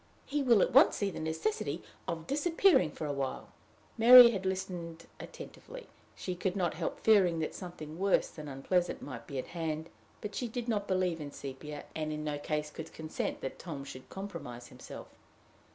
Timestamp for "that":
7.37-7.53, 13.41-13.59